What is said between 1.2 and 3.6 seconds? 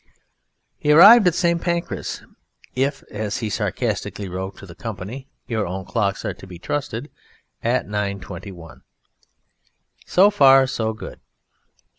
at St. Pancras. "If," as he